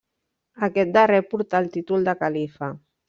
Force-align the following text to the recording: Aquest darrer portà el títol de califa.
Aquest 0.67 0.95
darrer 0.95 1.19
portà 1.33 1.61
el 1.65 1.69
títol 1.77 2.09
de 2.09 2.17
califa. 2.23 2.73